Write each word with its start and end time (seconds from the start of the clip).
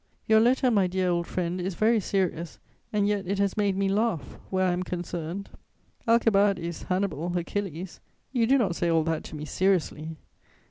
"Your 0.25 0.39
letter, 0.39 0.71
my 0.71 0.87
dear 0.87 1.09
old 1.09 1.27
friend, 1.27 1.61
is 1.61 1.75
very 1.75 1.99
serious, 1.99 2.57
and 2.91 3.07
yet 3.07 3.27
it 3.27 3.37
has 3.37 3.55
made 3.55 3.77
me 3.77 3.87
laugh 3.87 4.39
where 4.49 4.67
I 4.67 4.71
am 4.73 4.81
concerned. 4.81 5.51
Alcibiades, 6.07 6.81
Hannibal, 6.89 7.37
Achilles! 7.37 7.99
You 8.31 8.47
do 8.47 8.57
not 8.57 8.75
say 8.75 8.89
all 8.89 9.03
that 9.03 9.23
to 9.25 9.35
me 9.35 9.45
seriously. 9.45 10.17